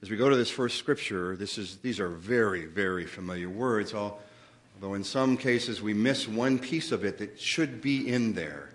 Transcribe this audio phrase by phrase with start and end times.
[0.00, 3.94] as we go to this first scripture, this is, these are very, very familiar words,
[3.94, 8.70] although in some cases we miss one piece of it that should be in there.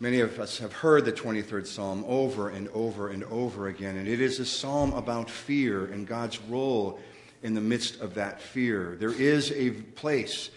[0.00, 4.08] Many of us have heard the 23rd Psalm over and over and over again, and
[4.08, 6.98] it is a psalm about fear and God's role
[7.42, 8.96] in the midst of that fear.
[8.98, 10.50] There is a place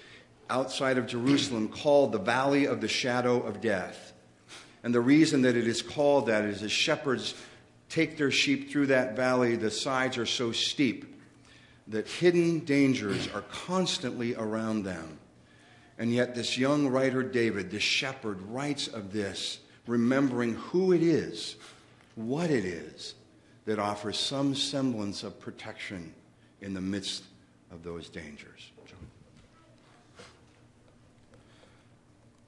[0.49, 4.13] outside of Jerusalem called the Valley of the Shadow of Death.
[4.83, 7.35] And the reason that it is called that is as shepherds
[7.89, 11.19] take their sheep through that valley, the sides are so steep
[11.87, 15.19] that hidden dangers are constantly around them.
[15.97, 21.55] And yet, this young writer, David, this shepherd, writes of this, remembering who it is,
[22.15, 23.13] what it is,
[23.65, 26.13] that offers some semblance of protection
[26.61, 27.23] in the midst
[27.71, 28.71] of those dangers.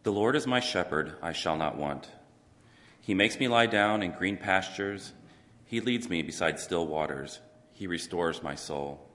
[0.03, 2.09] The Lord is my shepherd, I shall not want.
[3.01, 5.13] He makes me lie down in green pastures.
[5.67, 7.41] He leads me beside still waters.
[7.73, 9.05] He restores my soul.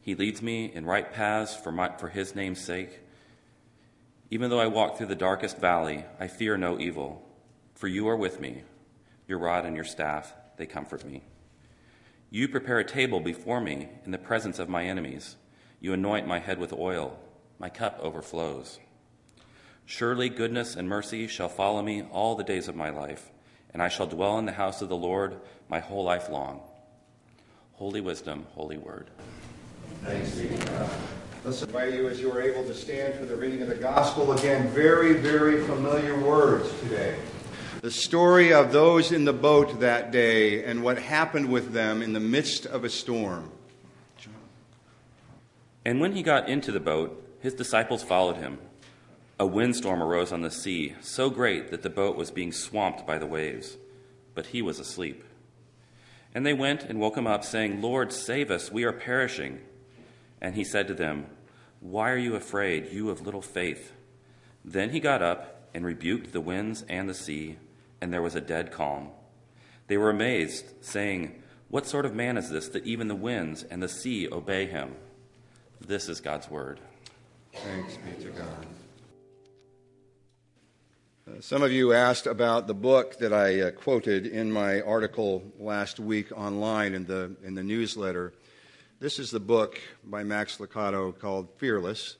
[0.00, 3.00] He leads me in right paths for, my, for his name's sake.
[4.30, 7.28] Even though I walk through the darkest valley, I fear no evil,
[7.74, 8.62] for you are with me.
[9.26, 11.24] Your rod and your staff, they comfort me.
[12.30, 15.34] You prepare a table before me in the presence of my enemies.
[15.80, 17.18] You anoint my head with oil.
[17.58, 18.78] My cup overflows.
[19.84, 23.32] Surely goodness and mercy shall follow me all the days of my life
[23.78, 25.36] and I shall dwell in the house of the Lord
[25.68, 26.62] my whole life long.
[27.74, 29.08] Holy wisdom, holy word.
[30.02, 30.90] Thanks be to God.
[31.44, 34.32] Let's invite you as you are able to stand for the reading of the gospel.
[34.32, 37.14] Again, very, very familiar words today.
[37.80, 42.14] The story of those in the boat that day and what happened with them in
[42.14, 43.52] the midst of a storm.
[45.84, 48.58] And when he got into the boat, his disciples followed him.
[49.40, 53.18] A windstorm arose on the sea, so great that the boat was being swamped by
[53.18, 53.76] the waves,
[54.34, 55.22] but he was asleep.
[56.34, 59.60] And they went and woke him up, saying, Lord, save us, we are perishing.
[60.40, 61.26] And he said to them,
[61.78, 63.92] Why are you afraid, you of little faith?
[64.64, 67.58] Then he got up and rebuked the winds and the sea,
[68.00, 69.10] and there was a dead calm.
[69.86, 73.80] They were amazed, saying, What sort of man is this that even the winds and
[73.80, 74.96] the sea obey him?
[75.80, 76.80] This is God's word.
[77.54, 78.66] Thanks be to God.
[81.28, 85.42] Uh, some of you asked about the book that I uh, quoted in my article
[85.58, 88.32] last week online in the, in the newsletter.
[89.00, 92.16] This is the book by Max Lucado called Fearless.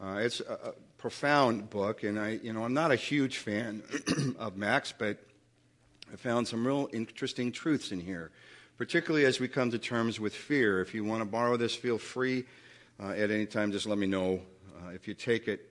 [0.00, 3.82] Uh, it's a, a, profound book, and I, you know, I'm not a huge fan
[4.38, 5.18] of Max, but
[6.12, 8.30] I found some real interesting truths in here,
[8.76, 10.82] particularly as we come to terms with fear.
[10.82, 12.44] If you want to borrow this, feel free
[13.02, 13.72] uh, at any time.
[13.72, 14.42] Just let me know
[14.76, 15.69] uh, if you take it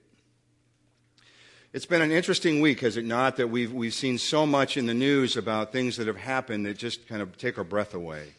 [1.72, 4.86] it's been an interesting week, has it not, that we've, we've seen so much in
[4.86, 8.34] the news about things that have happened that just kind of take our breath away.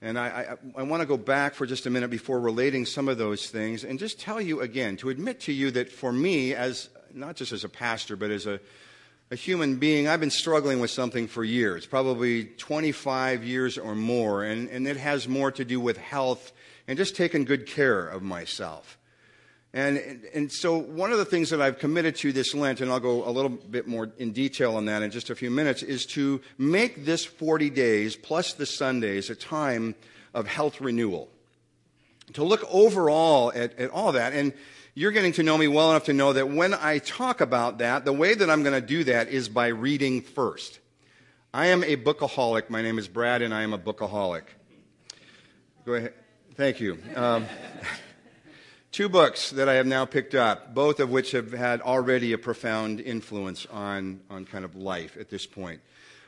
[0.00, 3.08] And I, I, I want to go back for just a minute before relating some
[3.08, 6.54] of those things and just tell you again, to admit to you that for me,
[6.54, 8.60] as not just as a pastor, but as a,
[9.32, 14.44] a human being, I've been struggling with something for years, probably 25 years or more,
[14.44, 16.52] and, and it has more to do with health
[16.86, 18.98] and just taking good care of myself.
[19.72, 22.98] And, and so, one of the things that I've committed to this Lent, and I'll
[22.98, 26.06] go a little bit more in detail on that in just a few minutes, is
[26.06, 29.94] to make this 40 days plus the Sundays a time
[30.34, 31.28] of health renewal.
[32.32, 34.32] To look overall at, at all that.
[34.32, 34.52] And
[34.94, 38.04] you're getting to know me well enough to know that when I talk about that,
[38.04, 40.80] the way that I'm going to do that is by reading first.
[41.54, 42.70] I am a bookaholic.
[42.70, 44.42] My name is Brad, and I am a bookaholic.
[45.84, 46.14] Go ahead.
[46.54, 46.98] Thank you.
[47.14, 47.46] Um,
[48.92, 52.38] two books that I have now picked up, both of which have had already a
[52.38, 55.80] profound influence on, on kind of life at this point.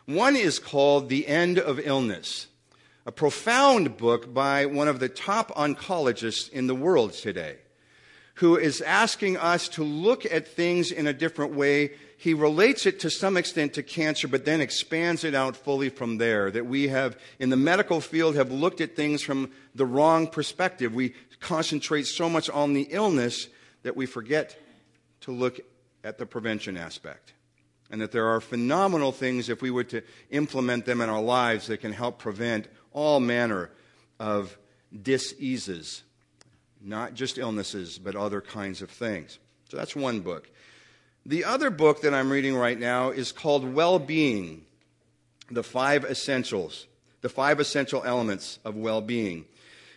[0.07, 2.47] One is called The End of Illness,
[3.05, 7.57] a profound book by one of the top oncologists in the world today,
[8.35, 11.93] who is asking us to look at things in a different way.
[12.17, 16.19] He relates it to some extent to cancer, but then expands it out fully from
[16.19, 16.51] there.
[16.51, 20.95] That we have, in the medical field, have looked at things from the wrong perspective.
[20.95, 23.49] We concentrate so much on the illness
[23.83, 24.57] that we forget
[25.23, 25.61] to look
[26.05, 27.35] at the prevention aspect.
[27.91, 31.67] And that there are phenomenal things, if we were to implement them in our lives,
[31.67, 33.71] that can help prevent all manner
[34.19, 34.57] of
[35.03, 36.03] diseases.
[36.81, 39.39] Not just illnesses, but other kinds of things.
[39.69, 40.51] So that's one book.
[41.25, 44.65] The other book that I'm reading right now is called Well Being
[45.51, 46.87] The Five Essentials,
[47.21, 49.45] the Five Essential Elements of Well Being.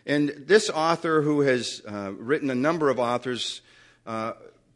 [0.05, 3.61] And this author, who has uh, written a number of authors,
[4.05, 4.33] uh,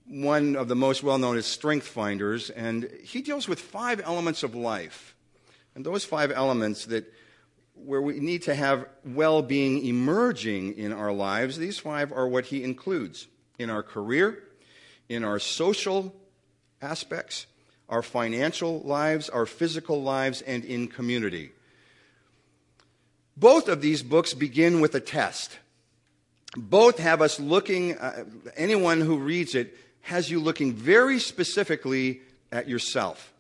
[0.08, 4.42] one of the most well known is Strength Finders, and he deals with five elements
[4.42, 5.16] of life.
[5.76, 7.14] And those five elements that
[7.76, 12.46] where we need to have well being emerging in our lives, these five are what
[12.46, 13.28] he includes
[13.58, 14.44] in our career,
[15.08, 16.14] in our social
[16.82, 17.46] aspects,
[17.88, 21.52] our financial lives, our physical lives, and in community.
[23.40, 25.58] Both of these books begin with a test.
[26.58, 28.26] Both have us looking, uh,
[28.58, 32.22] anyone who reads it has you looking very specifically
[32.52, 33.32] at yourself.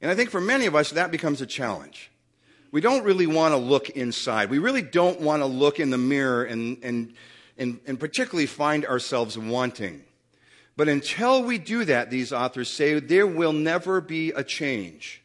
[0.00, 2.10] And I think for many of us, that becomes a challenge.
[2.72, 4.48] We don't really want to look inside.
[4.48, 7.14] We really don't want to look in the mirror and, and,
[7.58, 10.04] and, and particularly find ourselves wanting.
[10.76, 15.19] But until we do that, these authors say, there will never be a change.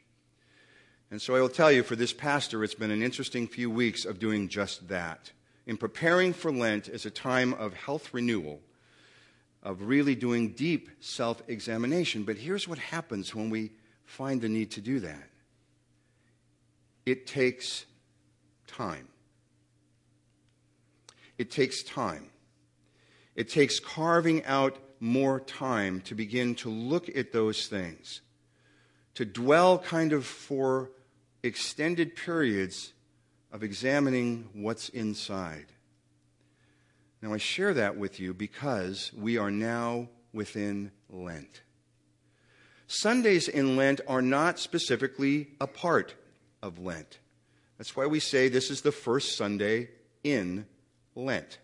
[1.12, 4.06] And so I will tell you, for this pastor, it's been an interesting few weeks
[4.06, 5.32] of doing just that.
[5.68, 8.62] In preparing for Lent as a time of health renewal,
[9.66, 12.24] of really doing deep self examination.
[12.24, 13.72] But here's what happens when we
[14.06, 15.30] find the need to do that
[17.06, 17.86] it takes
[18.68, 19.08] time.
[21.38, 22.30] It takes time.
[23.36, 28.22] It takes carving out more time to begin to look at those things,
[29.16, 30.92] to dwell kind of for
[31.44, 32.94] extended periods
[33.52, 35.68] of examining what's inside.
[37.22, 41.62] Now, I share that with you because we are now within Lent.
[42.88, 46.14] Sundays in Lent are not specifically a part
[46.62, 47.20] of Lent.
[47.78, 49.90] That's why we say this is the first Sunday
[50.24, 50.66] in
[51.16, 51.60] Lent.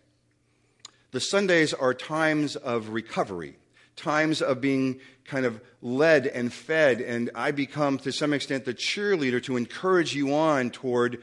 [1.12, 3.56] The Sundays are times of recovery,
[3.96, 8.74] times of being kind of led and fed, and I become, to some extent, the
[8.74, 11.22] cheerleader to encourage you on toward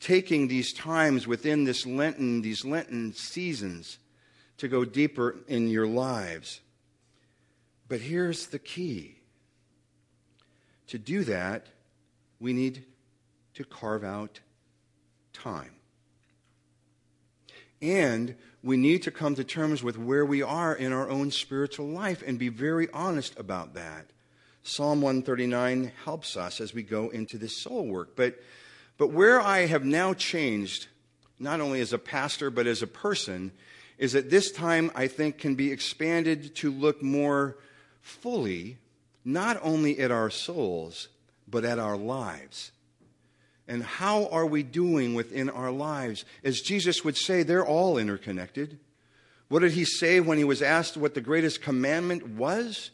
[0.00, 3.98] taking these times within this Lenten, these Lenten seasons
[4.58, 6.60] to go deeper in your lives.
[7.88, 9.16] But here's the key
[10.88, 11.66] to do that,
[12.40, 12.84] we need
[13.54, 14.40] to carve out
[15.32, 15.72] time.
[17.82, 21.86] And we need to come to terms with where we are in our own spiritual
[21.86, 24.06] life and be very honest about that.
[24.62, 28.16] Psalm 139 helps us as we go into this soul work.
[28.16, 28.42] But,
[28.98, 30.88] but where I have now changed,
[31.38, 33.52] not only as a pastor, but as a person,
[33.96, 37.56] is that this time I think can be expanded to look more
[38.00, 38.78] fully,
[39.24, 41.08] not only at our souls,
[41.46, 42.72] but at our lives
[43.68, 46.24] and how are we doing within our lives?
[46.42, 48.78] As Jesus would say, they're all interconnected.
[49.48, 52.90] What did he say when he was asked what the greatest commandment was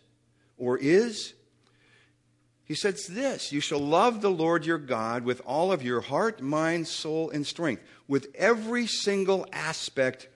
[0.58, 1.34] or is?
[2.64, 6.40] He said this You shall love the Lord your God with all of your heart,
[6.40, 10.28] mind, soul, and strength, with every single aspect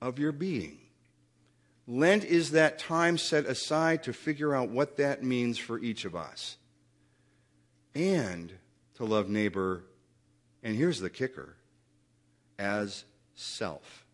[0.00, 0.78] of your being.
[1.86, 6.16] Lent is that time set aside to figure out what that means for each of
[6.16, 6.56] us.
[7.94, 8.52] And
[8.96, 9.84] to love neighbor,
[10.62, 11.54] and here's the kicker,
[12.58, 13.04] as
[13.34, 14.04] self.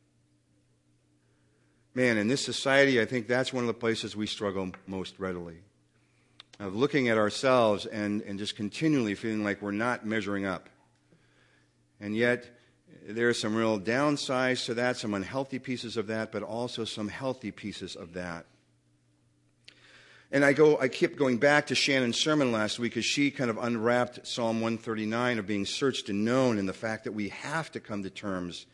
[1.95, 5.59] Man, in this society, I think that's one of the places we struggle most readily.
[6.59, 10.69] Of looking at ourselves and, and just continually feeling like we're not measuring up.
[12.01, 12.49] And yet,
[13.07, 17.09] there are some real downsides to that, some unhealthy pieces of that, but also some
[17.09, 18.47] healthy pieces of that.
[20.33, 23.51] And I go, I kept going back to Shannon's sermon last week as she kind
[23.51, 27.71] of unwrapped Psalm 139 of being searched and known and the fact that we have
[27.73, 28.65] to come to terms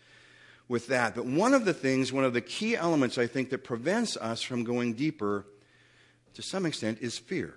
[0.69, 1.17] with that.
[1.17, 4.41] But one of the things, one of the key elements I think that prevents us
[4.41, 5.47] from going deeper
[6.35, 7.55] to some extent is fear.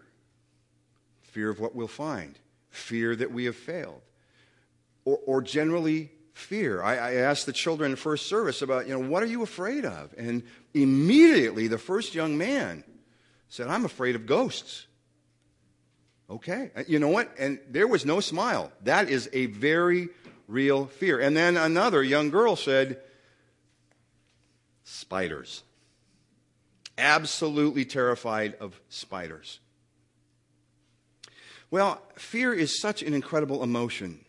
[1.22, 2.39] Fear of what we'll find,
[2.72, 4.01] fear that we have failed,
[5.05, 6.81] or, or generally fear.
[6.81, 9.86] I, I, asked the children in first service about, you know, what are you afraid
[9.86, 10.13] of?
[10.17, 10.43] And
[10.74, 12.84] immediately the first young man
[13.51, 14.88] said, I'm afraid of ghosts.
[16.29, 16.72] Okay.
[16.74, 17.29] Uh, you know what?
[17.38, 18.72] And there was no smile.
[18.86, 20.08] That is a very
[20.48, 21.20] real fear.
[21.20, 23.01] And then another young girl said,
[24.86, 25.63] spiders.
[26.98, 29.60] Absolutely terrified of spiders.
[31.70, 34.24] Well, fear is such an incredible emotion.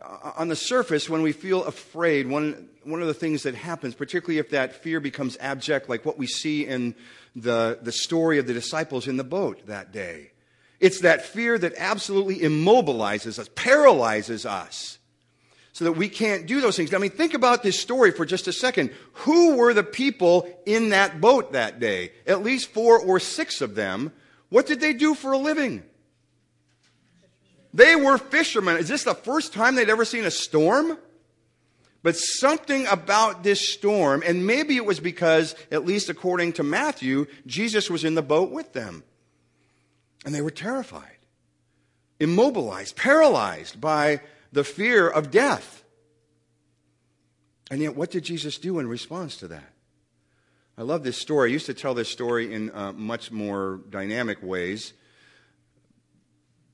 [0.00, 3.94] Uh, on the surface, when we feel afraid, one, one of the things that happens,
[3.94, 6.94] particularly if that fear becomes abject, like what we see in
[7.34, 10.32] the, the story of the disciples in the boat that day,
[10.80, 14.98] it's that fear that absolutely immobilizes us, paralyzes us,
[15.72, 16.92] so that we can't do those things.
[16.92, 18.90] I mean, think about this story for just a second.
[19.12, 22.12] Who were the people in that boat that day?
[22.26, 24.12] At least four or six of them.
[24.50, 25.82] What did they do for a living?
[27.72, 28.76] They were fishermen.
[28.76, 30.98] Is this the first time they'd ever seen a storm?
[32.02, 37.26] But something about this storm, and maybe it was because, at least according to Matthew,
[37.46, 39.04] Jesus was in the boat with them.
[40.24, 41.18] And they were terrified,
[42.18, 44.20] immobilized, paralyzed by
[44.52, 45.84] the fear of death.
[47.70, 49.72] And yet, what did Jesus do in response to that?
[50.76, 51.50] I love this story.
[51.50, 54.92] I used to tell this story in uh, much more dynamic ways.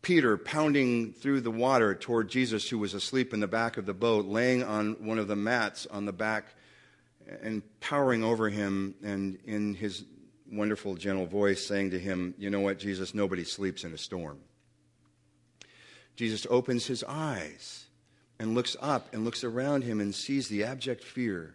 [0.08, 3.92] Peter pounding through the water toward Jesus, who was asleep in the back of the
[3.92, 6.46] boat, laying on one of the mats on the back
[7.42, 10.06] and powering over him, and in his
[10.50, 14.38] wonderful, gentle voice, saying to him, You know what, Jesus, nobody sleeps in a storm.
[16.16, 17.84] Jesus opens his eyes
[18.38, 21.54] and looks up and looks around him and sees the abject fear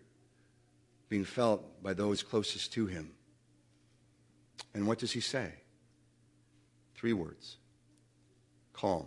[1.09, 3.13] being felt by those closest to him.
[4.75, 5.53] And what does he say?
[6.93, 7.57] Three words
[8.73, 9.05] calm,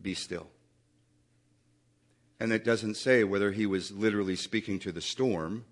[0.00, 0.48] be still.
[2.40, 5.64] And it doesn't say whether he was literally speaking to the storm.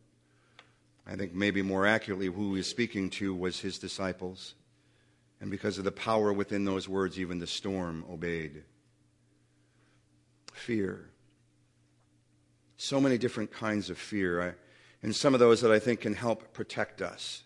[1.06, 4.54] I think maybe more accurately, who he was speaking to was his disciples.
[5.40, 8.64] And because of the power within those words, even the storm obeyed.
[10.52, 11.08] Fear.
[12.76, 14.42] So many different kinds of fear.
[14.42, 14.52] I,
[15.02, 17.44] and some of those that I think can help protect us.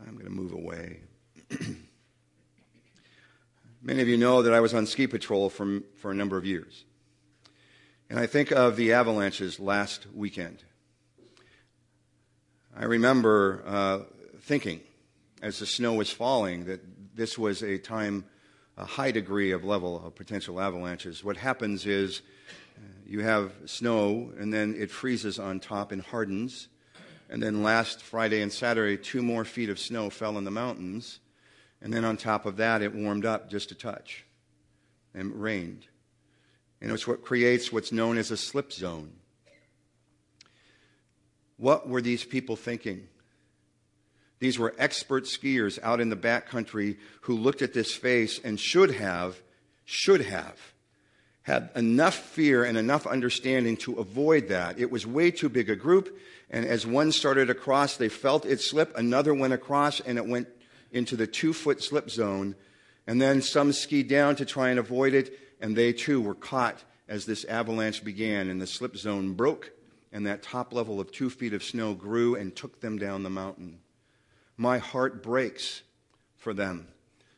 [0.00, 1.00] I'm going to move away.
[3.84, 6.46] Many of you know that I was on ski patrol for, for a number of
[6.46, 6.84] years.
[8.08, 10.62] And I think of the avalanches last weekend.
[12.76, 13.98] I remember uh,
[14.40, 14.82] thinking,
[15.42, 16.80] as the snow was falling, that
[17.16, 18.24] this was a time,
[18.76, 21.24] a high degree of level of potential avalanches.
[21.24, 22.22] What happens is
[23.04, 26.68] you have snow, and then it freezes on top and hardens.
[27.28, 31.18] And then last Friday and Saturday, two more feet of snow fell in the mountains.
[31.82, 34.24] And then on top of that, it warmed up just a touch
[35.14, 35.86] and it rained.
[36.80, 39.12] And it's what creates what's known as a slip zone.
[41.56, 43.08] What were these people thinking?
[44.38, 48.92] These were expert skiers out in the backcountry who looked at this face and should
[48.92, 49.40] have,
[49.84, 50.58] should have
[51.42, 54.78] had enough fear and enough understanding to avoid that.
[54.78, 56.16] It was way too big a group,
[56.50, 60.48] and as one started across, they felt it slip, another went across, and it went
[60.92, 62.54] into the two foot slip zone.
[63.06, 66.84] And then some skied down to try and avoid it, and they too were caught
[67.08, 69.72] as this avalanche began, and the slip zone broke,
[70.12, 73.30] and that top level of two feet of snow grew and took them down the
[73.30, 73.80] mountain.
[74.56, 75.82] My heart breaks
[76.36, 76.88] for them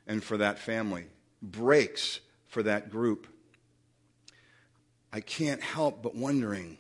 [0.06, 1.06] and for that family,
[1.40, 3.26] breaks for that group.
[5.12, 6.78] I can't help but wondering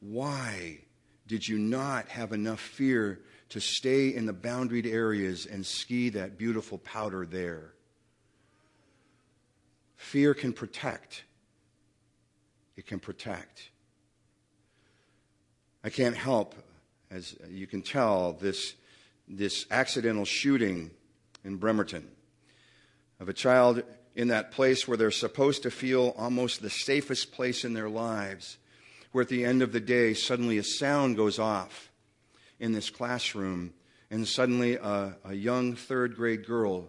[0.00, 0.80] why
[1.26, 3.20] did you not have enough fear
[3.52, 7.74] to stay in the boundaried areas and ski that beautiful powder there?
[9.96, 11.24] Fear can protect.
[12.78, 13.68] It can protect.
[15.84, 16.54] I can't help,
[17.10, 18.74] as you can tell, this,
[19.28, 20.90] this accidental shooting
[21.44, 22.08] in Bremerton
[23.20, 23.82] of a child
[24.16, 28.56] in that place where they're supposed to feel almost the safest place in their lives,
[29.12, 31.91] where at the end of the day, suddenly a sound goes off
[32.62, 33.74] in this classroom,
[34.08, 36.88] and suddenly a, a young third grade girl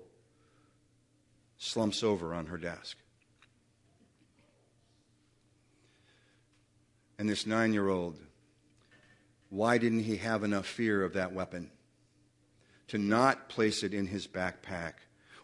[1.58, 2.96] slumps over on her desk.
[7.18, 8.20] And this nine year old,
[9.50, 11.72] why didn't he have enough fear of that weapon
[12.89, 14.94] to not place it in his backpack?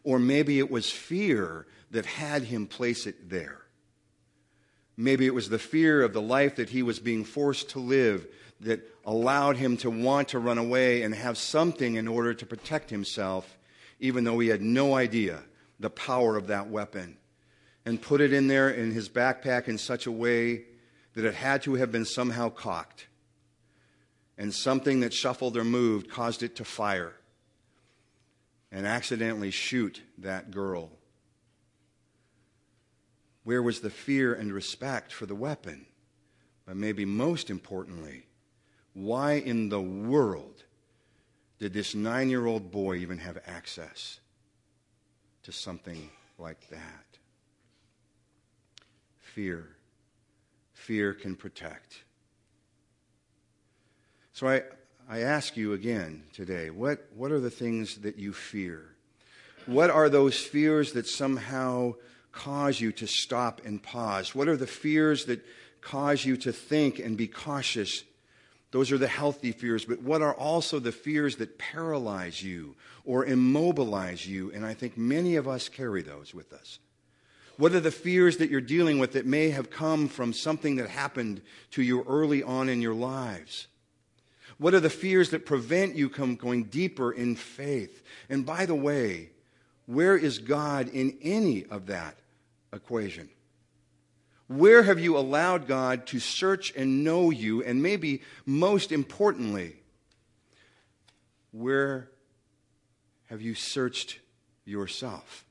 [0.03, 3.61] Or maybe it was fear that had him place it there.
[4.95, 8.27] Maybe it was the fear of the life that he was being forced to live
[8.61, 12.91] that allowed him to want to run away and have something in order to protect
[12.91, 13.57] himself,
[13.99, 15.41] even though he had no idea
[15.79, 17.17] the power of that weapon.
[17.87, 20.65] And put it in there in his backpack in such a way
[21.15, 23.07] that it had to have been somehow cocked.
[24.37, 27.15] And something that shuffled or moved caused it to fire
[28.71, 30.91] and accidentally shoot that girl?
[33.43, 35.87] Where was the fear and respect for the weapon?
[36.67, 38.27] But maybe most importantly,
[38.93, 40.63] why in the world
[41.59, 44.19] did this nine year old boy even have access
[45.43, 47.05] to something like that?
[49.19, 49.67] Fear.
[50.73, 52.03] Fear can protect.
[54.33, 54.63] So I,
[55.09, 58.95] I ask you again today what, what are the things that you fear?
[59.65, 61.95] What are those fears that somehow
[62.31, 64.33] cause you to stop and pause?
[64.33, 65.45] What are the fears that
[65.81, 68.03] cause you to think and be cautious?
[68.71, 73.25] Those are the healthy fears, but what are also the fears that paralyze you or
[73.25, 74.51] immobilize you?
[74.51, 76.77] And I think many of us carry those with us.
[77.57, 80.89] What are the fears that you're dealing with that may have come from something that
[80.89, 83.67] happened to you early on in your lives?
[84.59, 88.03] What are the fears that prevent you from going deeper in faith?
[88.29, 89.31] And by the way,
[89.87, 92.15] where is God in any of that
[92.71, 93.29] equation?
[94.49, 97.63] Where have you allowed God to search and know you?
[97.63, 99.75] And maybe most importantly,
[101.51, 102.09] where
[103.27, 104.19] have you searched
[104.65, 105.45] yourself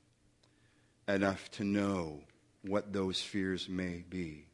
[1.06, 2.22] enough to know
[2.62, 4.46] what those fears may be?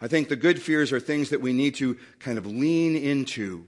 [0.00, 3.66] I think the good fears are things that we need to kind of lean into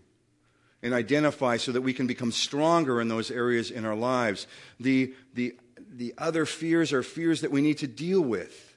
[0.80, 4.46] and identify so that we can become stronger in those areas in our lives.
[4.78, 5.56] The, the,
[5.90, 8.67] the other fears are fears that we need to deal with.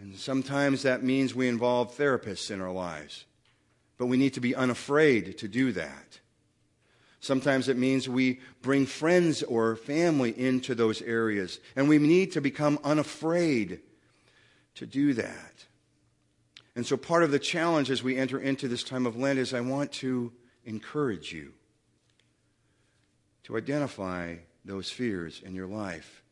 [0.00, 3.24] And sometimes that means we involve therapists in our lives,
[3.96, 6.20] but we need to be unafraid to do that.
[7.20, 12.40] Sometimes it means we bring friends or family into those areas, and we need to
[12.40, 13.80] become unafraid
[14.76, 15.66] to do that.
[16.76, 19.52] And so, part of the challenge as we enter into this time of Lent is
[19.52, 20.32] I want to
[20.64, 21.54] encourage you
[23.42, 26.22] to identify those fears in your life.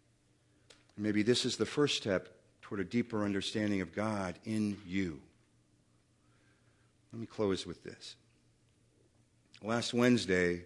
[0.97, 2.36] Maybe this is the first step
[2.67, 5.21] toward a deeper understanding of God in you.
[7.13, 8.17] Let me close with this.
[9.63, 10.65] Last Wednesday,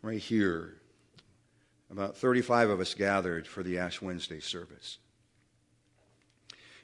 [0.00, 0.76] right here,
[1.90, 4.96] about 35 of us gathered for the Ash Wednesday service.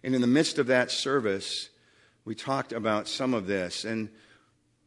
[0.04, 1.70] And in the midst of that service,
[2.26, 3.86] we talked about some of this.
[3.86, 4.10] And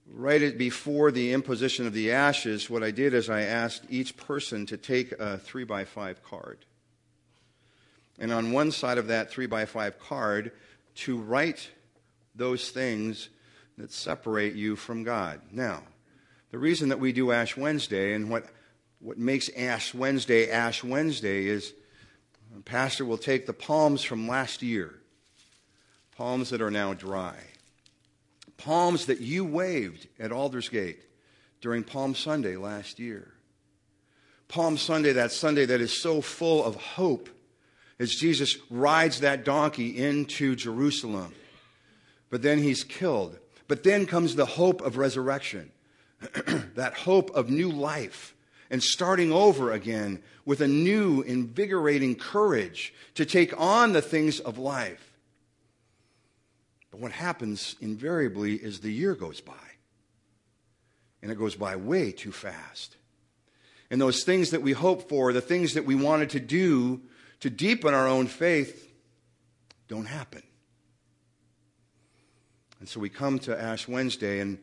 [0.06, 4.68] right before the imposition of the ashes, what I did is I asked each person
[4.68, 6.66] to take a three by five card.
[8.20, 10.52] And on one side of that three by five card,
[10.96, 11.70] to write
[12.36, 13.30] those things
[13.78, 15.42] that separate you from God.
[15.52, 15.84] Now,
[16.52, 18.46] the reason that we do Ash Wednesday and what,
[19.00, 21.74] what makes Ash Wednesday Ash Wednesday is
[22.66, 24.96] pastor will take the palms from last year
[26.18, 27.38] palms that are now dry,
[28.58, 31.06] palms that you waved at Aldersgate
[31.62, 33.32] during Palm Sunday last year.
[34.50, 37.30] Palm Sunday, that Sunday that is so full of hope
[38.00, 41.34] as Jesus rides that donkey into Jerusalem.
[42.30, 43.38] But then he's killed.
[43.68, 45.72] But then comes the hope of resurrection,
[46.76, 48.36] that hope of new life
[48.70, 54.58] and starting over again with a new, invigorating courage to take on the things of
[54.58, 55.18] life.
[56.92, 59.54] But what happens invariably is the year goes by.
[61.22, 62.96] And it goes by way too fast.
[63.92, 67.02] And those things that we hope for, the things that we wanted to do
[67.40, 68.92] to deepen our own faith,
[69.88, 70.44] don't happen.
[72.80, 74.58] And so we come to Ash Wednesday, and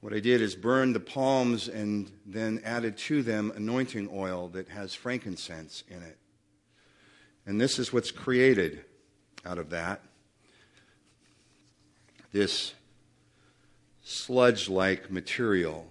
[0.00, 4.68] what I did is burn the palms and then added to them anointing oil that
[4.68, 6.18] has frankincense in it.
[7.46, 8.84] And this is what's created
[9.44, 10.02] out of that
[12.32, 12.74] this
[14.02, 15.90] sludge like material.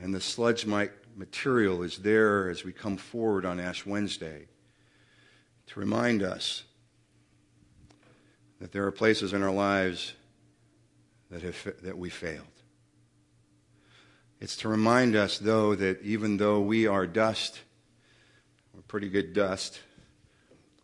[0.00, 4.46] And the sludge like material is there as we come forward on Ash Wednesday
[5.66, 6.64] to remind us
[8.60, 10.14] that there are places in our lives
[11.30, 12.46] that, have, that we failed.
[14.40, 17.60] It's to remind us, though, that even though we are dust,
[18.74, 19.80] we're pretty good dust,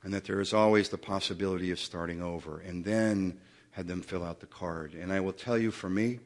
[0.02, 3.40] and that there is always the possibility of starting over, and then
[3.72, 4.94] had them fill out the card.
[4.94, 6.20] And I will tell you for me,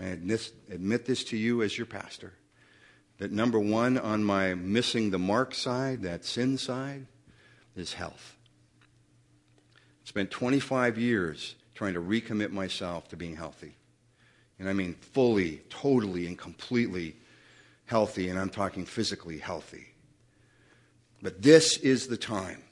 [0.00, 2.32] I admit this to you as your pastor,
[3.18, 7.06] that number one on my missing the mark side, that sin side,
[7.76, 8.36] is health.
[9.76, 13.76] I spent 25 years trying to recommit myself to being healthy.
[14.58, 17.16] And I mean fully, totally, and completely
[17.86, 19.88] healthy, and I'm talking physically healthy.
[21.22, 22.62] But this is the time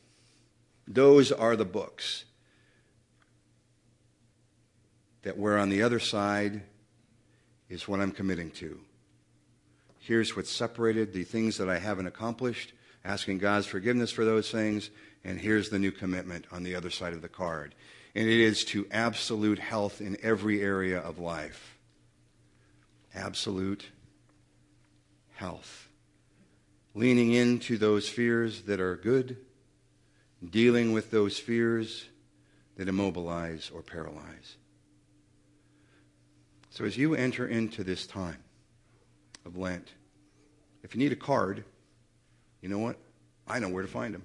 [0.87, 2.25] those are the books
[5.23, 6.63] that where on the other side
[7.69, 8.81] is what I'm committing to.
[10.05, 12.73] Here's what's separated the things that I haven't accomplished,
[13.05, 14.91] asking God's forgiveness for those things,
[15.23, 17.73] and here's the new commitment on the other side of the card.
[18.17, 21.79] And it is to absolute health in every area of life.
[23.15, 23.87] Absolute
[25.35, 25.87] health.
[26.97, 29.37] Leaning into those fears that are good
[30.51, 32.07] dealing with those fears
[32.77, 34.57] that immobilize or paralyze.
[36.71, 38.39] So as you enter into this time
[39.45, 39.93] of Lent,
[40.83, 41.65] if you need a card,
[42.61, 42.97] you know what?
[43.47, 44.23] I know where to find them.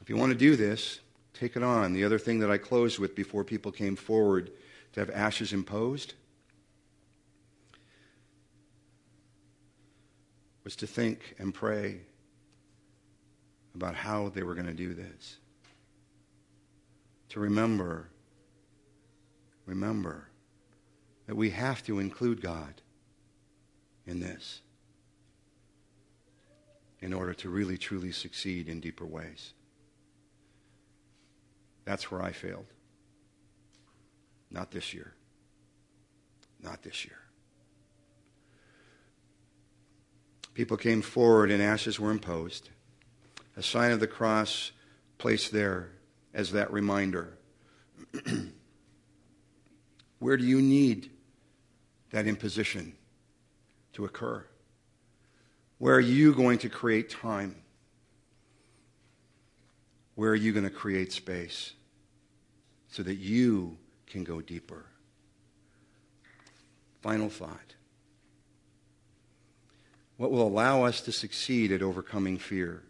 [0.00, 1.00] If you want to do this,
[1.32, 1.92] take it on.
[1.92, 4.50] The other thing that I closed with before people came forward
[4.92, 6.14] to have ashes imposed
[10.62, 12.00] was to think and pray
[13.74, 15.38] about how they were going to do this.
[17.30, 18.08] To remember,
[19.66, 20.28] remember
[21.26, 22.80] that we have to include God
[24.06, 24.60] in this.
[27.00, 29.52] in order to really, truly succeed in deeper ways.
[31.84, 32.64] That's where I failed.
[34.50, 35.12] Not this year.
[36.62, 37.18] Not this year.
[40.54, 42.70] People came forward and ashes were imposed.
[43.54, 44.70] A sign of the cross
[45.18, 45.90] placed there
[46.32, 47.36] as that reminder.
[50.20, 51.10] Where do you need
[52.12, 52.94] that imposition
[53.94, 54.44] to occur?
[55.78, 57.56] Where are you going to create time?
[60.14, 61.72] Where are you going to create space
[62.88, 63.76] so that you
[64.06, 64.84] can go deeper?
[67.02, 67.74] Final thought.
[70.16, 72.82] What will allow us to succeed at overcoming fear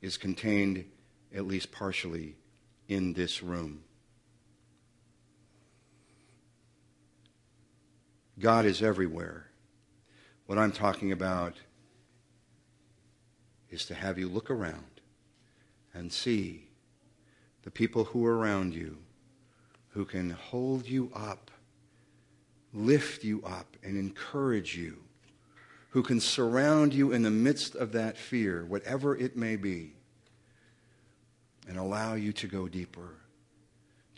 [0.00, 0.86] is contained,
[1.34, 2.36] at least partially,
[2.88, 3.82] in this room.
[8.38, 9.46] God is everywhere.
[10.46, 11.54] What I'm talking about
[13.70, 15.00] is to have you look around
[15.92, 16.68] and see
[17.62, 18.98] the people who are around you
[19.88, 21.50] who can hold you up,
[22.72, 24.98] lift you up, and encourage you
[25.90, 29.92] who can surround you in the midst of that fear, whatever it may be,
[31.66, 33.16] and allow you to go deeper,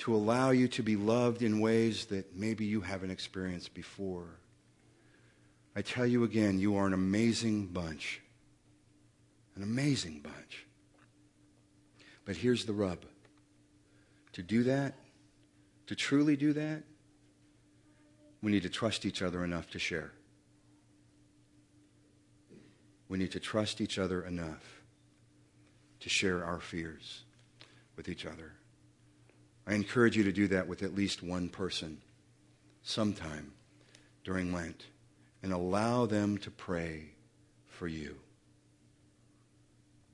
[0.00, 4.24] to allow you to be loved in ways that maybe you haven't experienced before.
[5.76, 8.22] I tell you again, you are an amazing bunch.
[9.56, 10.66] An amazing bunch.
[12.24, 13.04] But here's the rub.
[14.32, 14.94] To do that,
[15.86, 16.82] to truly do that,
[18.42, 20.12] we need to trust each other enough to share.
[23.10, 24.82] We need to trust each other enough
[25.98, 27.24] to share our fears
[27.96, 28.52] with each other.
[29.70, 31.98] I encourage you to do that with at least one person
[32.82, 33.52] sometime
[34.24, 34.86] during Lent
[35.44, 37.10] and allow them to pray
[37.68, 38.16] for you.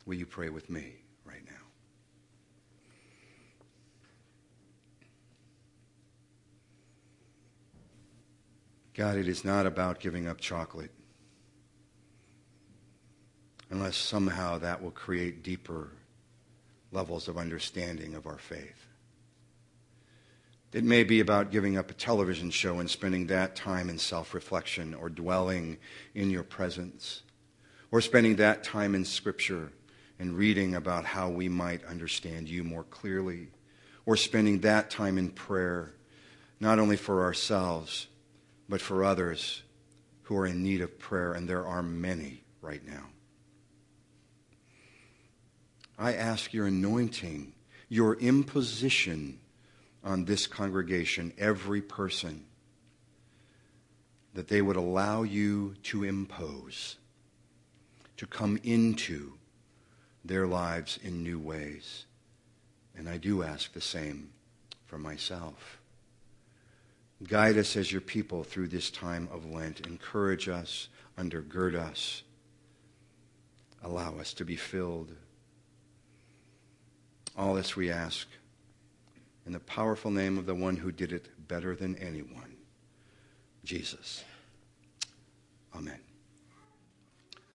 [0.05, 1.53] Will you pray with me right now?
[8.92, 10.92] God, it is not about giving up chocolate
[13.71, 15.92] unless somehow that will create deeper
[16.92, 18.87] levels of understanding of our faith.
[20.77, 24.35] It may be about giving up a television show and spending that time in self
[24.35, 25.79] reflection or dwelling
[26.15, 27.23] in your presence,
[27.91, 29.73] or spending that time in Scripture
[30.19, 33.49] and reading about how we might understand you more clearly,
[34.05, 35.95] or spending that time in prayer,
[36.61, 38.09] not only for ourselves,
[38.69, 39.62] but for others
[40.25, 43.07] who are in need of prayer, and there are many right now.
[45.99, 47.55] I ask your anointing,
[47.89, 49.39] your imposition
[50.07, 52.47] on this congregation, every person,
[54.33, 56.97] that they would allow you to impose,
[58.16, 59.35] to come into
[60.25, 62.07] their lives in new ways.
[62.97, 64.31] And I do ask the same
[64.87, 65.79] for myself.
[67.23, 69.87] Guide us as your people through this time of Lent.
[69.87, 70.88] Encourage us,
[71.19, 72.23] undergird us.
[73.83, 75.12] Allow us to be filled
[77.37, 78.27] all this we ask
[79.46, 82.56] in the powerful name of the one who did it better than anyone,
[83.64, 84.24] Jesus.
[85.74, 86.06] Amen.